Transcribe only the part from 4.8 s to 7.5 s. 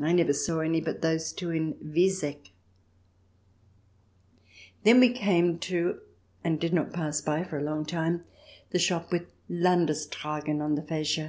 Then we came to— and did not pass by